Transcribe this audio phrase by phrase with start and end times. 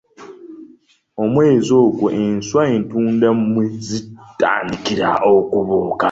[1.23, 5.99] Omwezi ogwo enswa entunda mwe zitandikira okubuuka